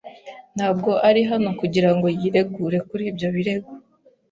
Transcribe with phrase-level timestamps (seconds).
[0.55, 3.71] Ntabwo ari hano kugira ngo yiregure kuri ibyo birego.